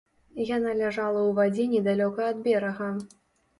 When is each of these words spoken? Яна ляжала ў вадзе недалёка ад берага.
Яна 0.55 0.71
ляжала 0.79 1.19
ў 1.25 1.31
вадзе 1.41 1.67
недалёка 1.75 2.21
ад 2.33 2.43
берага. 2.51 2.91